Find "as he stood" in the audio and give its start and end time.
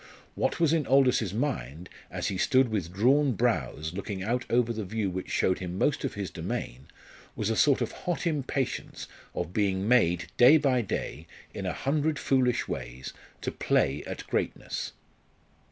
2.09-2.69